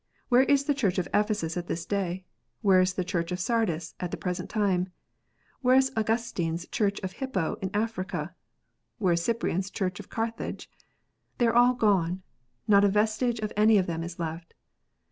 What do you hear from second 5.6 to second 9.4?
1? Where is Augustine s Church of Hippo in Africa? Where is